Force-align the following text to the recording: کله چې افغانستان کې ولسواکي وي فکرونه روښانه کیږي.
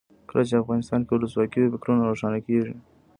کله 0.29 0.43
چې 0.49 0.61
افغانستان 0.61 1.01
کې 1.05 1.11
ولسواکي 1.13 1.59
وي 1.59 1.69
فکرونه 1.73 2.01
روښانه 2.05 2.39
کیږي. 2.47 2.75